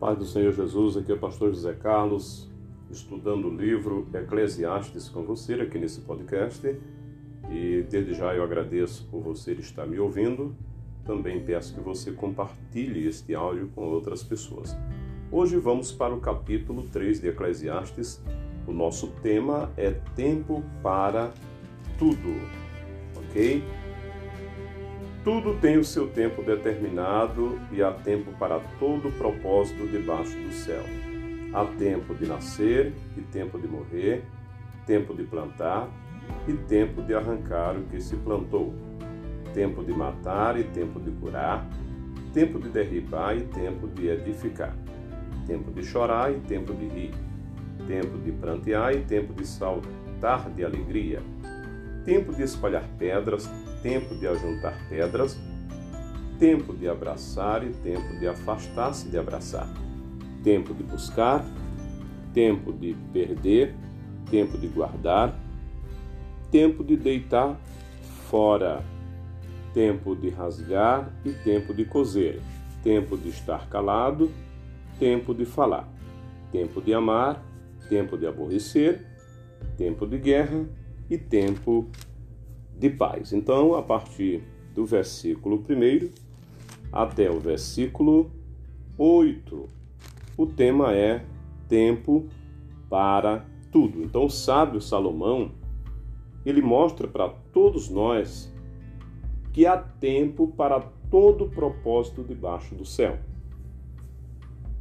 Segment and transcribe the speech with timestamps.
[0.00, 2.50] paz do Senhor Jesus, aqui é o pastor José Carlos,
[2.90, 6.66] estudando o livro Eclesiastes com você aqui nesse podcast.
[7.50, 10.56] E desde já eu agradeço por você estar me ouvindo.
[11.04, 14.74] Também peço que você compartilhe este áudio com outras pessoas.
[15.30, 18.24] Hoje vamos para o capítulo 3 de Eclesiastes.
[18.66, 21.30] O nosso tema é tempo para
[21.98, 22.40] tudo,
[23.14, 23.62] ok?
[25.22, 30.82] Tudo tem o seu tempo determinado e há tempo para todo propósito debaixo do céu.
[31.52, 34.24] Há tempo de nascer e tempo de morrer,
[34.86, 35.90] tempo de plantar
[36.48, 38.74] e tempo de arrancar o que se plantou,
[39.52, 41.68] tempo de matar e tempo de curar,
[42.32, 44.74] tempo de derribar e tempo de edificar,
[45.46, 47.14] tempo de chorar e tempo de rir,
[47.86, 51.20] tempo de prantear e tempo de saltar de alegria,
[52.06, 53.50] tempo de espalhar pedras,
[53.82, 55.38] tempo de ajuntar pedras,
[56.38, 59.68] tempo de abraçar e tempo de afastar-se de abraçar,
[60.42, 61.44] tempo de buscar,
[62.32, 63.74] tempo de perder,
[64.30, 65.34] tempo de guardar,
[66.50, 67.58] tempo de deitar
[68.28, 68.82] fora,
[69.74, 72.40] tempo de rasgar e tempo de coser,
[72.82, 74.30] tempo de estar calado,
[74.98, 75.88] tempo de falar,
[76.50, 77.44] tempo de amar,
[77.88, 79.06] tempo de aborrecer,
[79.76, 80.64] tempo de guerra
[81.08, 81.90] e tempo
[82.80, 83.32] de paz.
[83.32, 84.42] Então, a partir
[84.74, 86.10] do versículo 1
[86.90, 88.30] até o versículo
[88.96, 89.68] 8,
[90.36, 91.22] o tema é
[91.68, 92.26] tempo
[92.88, 94.02] para tudo.
[94.02, 95.52] Então, o sábio Salomão,
[96.44, 98.50] ele mostra para todos nós
[99.52, 103.18] que há tempo para todo propósito debaixo do céu.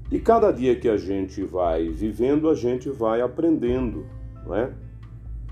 [0.09, 4.06] E cada dia que a gente vai vivendo, a gente vai aprendendo,
[4.45, 4.73] não é?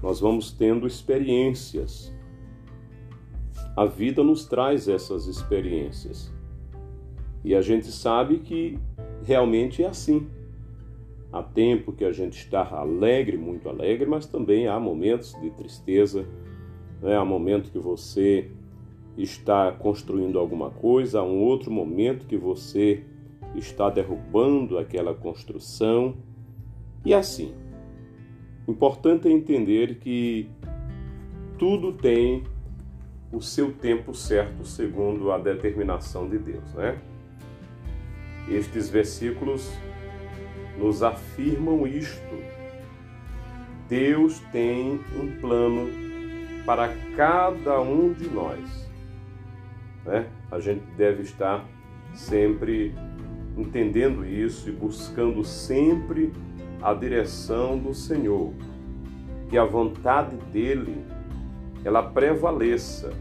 [0.02, 2.16] Nós vamos tendo experiências.
[3.78, 6.34] A vida nos traz essas experiências.
[7.44, 8.80] E a gente sabe que
[9.24, 10.28] realmente é assim.
[11.32, 16.28] Há tempo que a gente está alegre, muito alegre, mas também há momentos de tristeza,
[17.04, 17.16] né?
[17.16, 18.50] há momento que você
[19.16, 23.04] está construindo alguma coisa, há um outro momento que você
[23.54, 26.16] está derrubando aquela construção.
[27.06, 27.54] E assim.
[28.68, 30.50] Importante é entender que
[31.60, 32.44] tudo tem
[33.32, 36.98] o seu tempo certo, segundo a determinação de Deus, né?
[38.50, 39.70] Estes versículos
[40.78, 42.22] nos afirmam isto.
[43.90, 45.90] Deus tem um plano
[46.66, 48.90] para cada um de nós.
[50.06, 50.28] Né?
[50.52, 51.66] A gente deve estar
[52.14, 52.94] sempre
[53.58, 56.32] entendendo isso e buscando sempre
[56.82, 58.54] a direção do Senhor,
[59.50, 61.04] que a vontade dele
[61.84, 63.14] ela prevaleça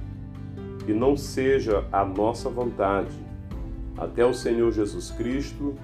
[0.86, 3.16] e não seja a nossa vontade.
[3.96, 5.74] Até o Senhor Jesus Cristo,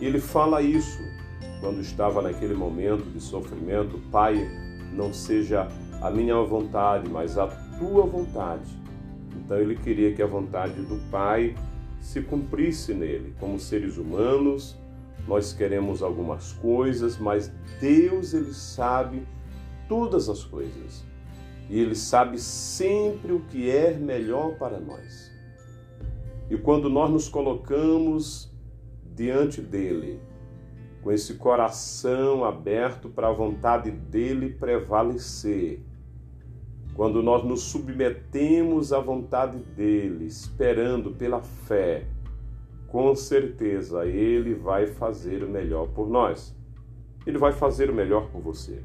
[0.00, 1.02] ele fala isso
[1.60, 4.48] quando estava naquele momento de sofrimento: Pai,
[4.92, 5.68] não seja
[6.00, 7.46] a minha vontade, mas a
[7.78, 8.70] tua vontade.
[9.36, 11.54] Então ele queria que a vontade do Pai
[12.00, 13.34] se cumprisse nele.
[13.40, 14.76] Como seres humanos,
[15.26, 19.22] nós queremos algumas coisas, mas Deus ele sabe
[19.88, 21.04] todas as coisas
[21.68, 25.30] e Ele sabe sempre o que é melhor para nós.
[26.50, 28.50] E quando nós nos colocamos
[29.14, 30.20] diante dele,
[31.02, 35.82] com esse coração aberto para a vontade dele prevalecer,
[36.94, 42.06] quando nós nos submetemos à vontade dele, esperando pela fé,
[42.88, 46.56] com certeza ele vai fazer o melhor por nós.
[47.26, 48.82] Ele vai fazer o melhor por você.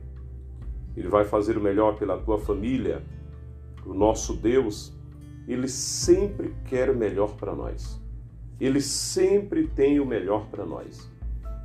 [0.95, 3.03] Ele vai fazer o melhor pela tua família.
[3.85, 4.93] O nosso Deus,
[5.47, 7.99] ele sempre quer o melhor para nós.
[8.59, 11.11] Ele sempre tem o melhor para nós.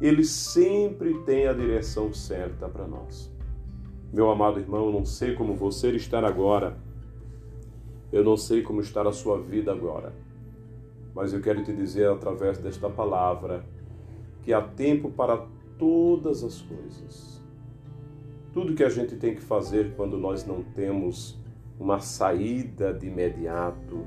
[0.01, 3.31] Ele sempre tem a direção certa para nós.
[4.13, 6.79] Meu amado irmão, não sei como você está agora.
[8.11, 10.15] Eu não sei como está a sua vida agora.
[11.15, 13.65] Mas eu quero te dizer através desta palavra
[14.43, 15.47] que há tempo para
[15.79, 17.38] todas as coisas
[18.59, 21.39] tudo que a gente tem que fazer quando nós não temos
[21.79, 24.05] uma saída de imediato,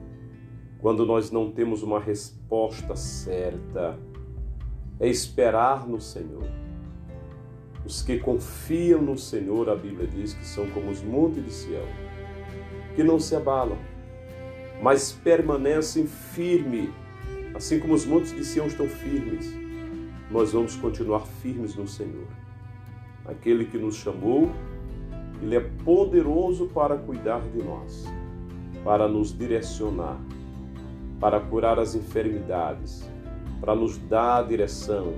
[0.77, 3.97] quando nós não temos uma resposta certa,
[4.99, 6.43] é esperar no Senhor.
[7.85, 11.87] Os que confiam no Senhor, a Bíblia diz que são como os montes de Sião,
[12.93, 13.77] que não se abalam,
[14.83, 16.89] mas permanecem firmes,
[17.55, 19.49] assim como os montes de Sião estão firmes.
[20.29, 22.27] Nós vamos continuar firmes no Senhor
[23.31, 24.49] aquele que nos chamou,
[25.41, 28.05] ele é poderoso para cuidar de nós,
[28.83, 30.19] para nos direcionar,
[31.19, 33.09] para curar as enfermidades,
[33.59, 35.13] para nos dar a direção,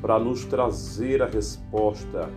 [0.00, 2.30] para nos trazer a resposta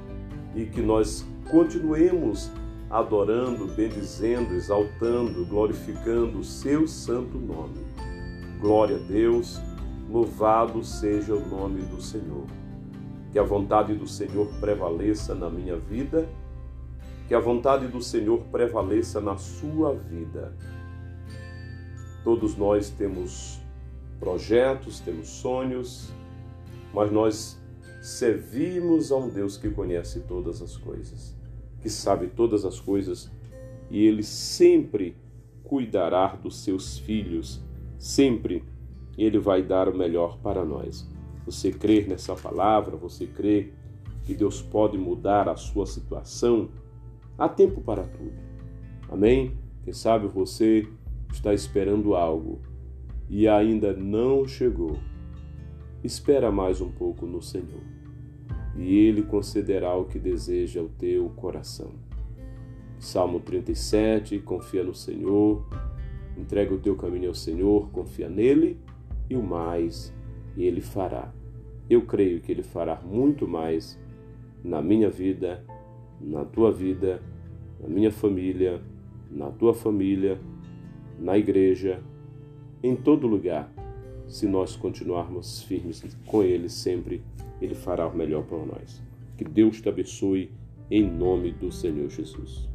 [0.55, 2.51] e que nós continuemos
[2.89, 7.85] adorando, bendizendo, exaltando, glorificando o seu santo nome.
[8.59, 9.61] Glória a Deus,
[10.09, 12.58] louvado seja o nome do Senhor.
[13.31, 16.27] Que a vontade do Senhor prevaleça na minha vida,
[17.27, 20.55] que a vontade do Senhor prevaleça na sua vida.
[22.23, 23.59] Todos nós temos
[24.19, 26.11] projetos, temos sonhos,
[26.93, 27.59] mas nós
[28.01, 31.35] servimos a um Deus que conhece todas as coisas,
[31.81, 33.31] que sabe todas as coisas
[33.89, 35.15] e ele sempre
[35.63, 37.61] cuidará dos seus filhos,
[37.97, 38.63] sempre
[39.17, 41.07] ele vai dar o melhor para nós.
[41.49, 42.95] Você crê nessa palavra?
[42.95, 43.71] Você crê
[44.23, 46.69] que Deus pode mudar a sua situação?
[47.35, 48.37] Há tempo para tudo.
[49.09, 49.57] Amém?
[49.83, 50.87] Quem sabe você
[51.33, 52.59] está esperando algo
[53.27, 54.99] e ainda não chegou.
[56.03, 57.81] Espera mais um pouco no Senhor,
[58.77, 61.93] e Ele concederá o que deseja o teu coração.
[62.99, 65.67] Salmo 37, confia no Senhor,
[66.37, 68.79] entrega o teu caminho ao Senhor, confia nele,
[69.27, 70.13] e o mais
[70.55, 71.33] Ele fará.
[71.89, 73.99] Eu creio que Ele fará muito mais
[74.63, 75.63] na minha vida,
[76.19, 77.21] na tua vida,
[77.79, 78.81] na minha família,
[79.31, 80.39] na tua família,
[81.19, 82.01] na igreja,
[82.83, 83.71] em todo lugar
[84.27, 87.21] se nós continuarmos firmes com Ele sempre,
[87.59, 89.01] Ele fará o melhor para nós.
[89.37, 90.51] Que Deus te abençoe
[90.91, 92.69] em nome do Senhor Jesus.